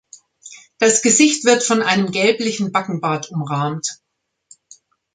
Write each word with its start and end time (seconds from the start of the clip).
Das 0.79 1.03
Gesicht 1.03 1.45
wird 1.45 1.61
von 1.61 1.83
einem 1.83 2.09
gelblichen 2.09 2.71
Backenbart 2.71 3.29
umrahmt. 3.29 3.99